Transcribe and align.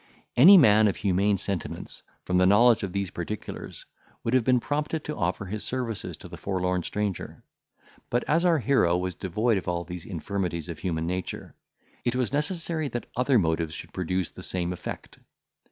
Any 0.35 0.57
man 0.57 0.87
of 0.87 0.95
humane 0.95 1.37
sentiments, 1.37 2.01
from 2.25 2.39
the 2.39 2.47
knowledge 2.47 2.81
of 2.81 2.91
these 2.91 3.11
particulars, 3.11 3.85
would 4.23 4.33
have 4.33 4.43
been 4.43 4.59
prompted 4.59 5.03
to 5.03 5.15
offer 5.15 5.45
his 5.45 5.63
services 5.63 6.17
to 6.17 6.27
the 6.27 6.37
forlorn 6.37 6.81
stranger; 6.81 7.43
but 8.09 8.23
as 8.27 8.43
our 8.43 8.57
hero 8.57 8.97
was 8.97 9.13
devoid 9.13 9.59
of 9.59 9.67
all 9.67 9.83
these 9.83 10.07
infirmities 10.07 10.69
of 10.69 10.79
human 10.79 11.05
nature, 11.05 11.55
it 12.03 12.15
was 12.15 12.33
necessary 12.33 12.87
that 12.87 13.05
other 13.15 13.37
motives 13.37 13.75
should 13.75 13.93
produce 13.93 14.31
the 14.31 14.41
same 14.41 14.73
effect. 14.73 15.19